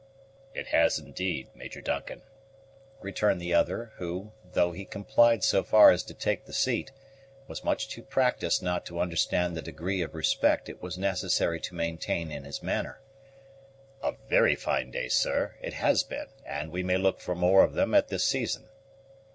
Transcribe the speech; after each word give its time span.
"It 0.55 0.69
has 0.69 0.97
indeed, 0.97 1.49
Major 1.53 1.79
Duncan," 1.79 2.23
returned 3.01 3.39
the 3.39 3.53
other, 3.53 3.91
who, 3.97 4.31
though 4.53 4.71
he 4.71 4.83
complied 4.83 5.43
so 5.43 5.61
far 5.61 5.91
as 5.91 6.01
to 6.05 6.15
take 6.15 6.45
the 6.45 6.53
seat, 6.53 6.89
was 7.47 7.63
much 7.63 7.87
too 7.87 8.01
practised 8.01 8.63
not 8.63 8.83
to 8.87 8.99
understand 8.99 9.55
the 9.55 9.61
degree 9.61 10.01
of 10.01 10.15
respect 10.15 10.67
it 10.69 10.81
was 10.81 10.97
necessary 10.97 11.59
to 11.59 11.75
maintain 11.75 12.31
in 12.31 12.45
his 12.45 12.63
manner; 12.63 12.99
"a 14.01 14.13
very 14.27 14.55
fine 14.55 14.89
day, 14.89 15.07
sir, 15.07 15.53
it 15.61 15.73
has 15.73 16.01
been 16.01 16.29
and 16.47 16.71
we 16.71 16.81
may 16.81 16.97
look 16.97 17.19
for 17.19 17.35
more 17.35 17.63
of 17.63 17.73
them 17.73 17.93
at 17.93 18.07
this 18.07 18.25
season." 18.25 18.69